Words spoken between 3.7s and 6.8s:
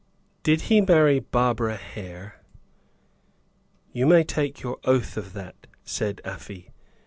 "You may take your oath of that," said Afy.